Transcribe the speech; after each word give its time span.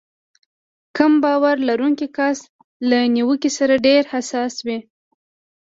کم 0.97 1.11
باور 1.23 1.55
لرونکی 1.67 2.07
کس 2.17 2.37
له 2.89 2.99
نيوکې 3.15 3.49
سره 3.57 3.73
ډېر 3.87 4.01
حساس 4.13 4.53
وي. 4.65 4.77